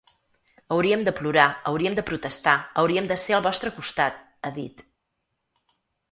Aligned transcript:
Hauríem 0.75 1.01
de 1.07 1.11
plorar, 1.17 1.43
hauríem 1.71 1.97
de 1.99 2.03
protestar, 2.07 2.55
hauríem 2.83 3.09
de 3.11 3.17
ser 3.25 3.35
al 3.39 3.43
vostre 3.49 3.73
costat, 3.75 4.17
ha 4.41 4.51
dit. 4.57 4.81